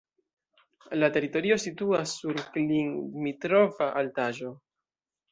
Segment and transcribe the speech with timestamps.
[1.01, 4.55] La teritorio situas sur Klin-Dmitrova altaĵo.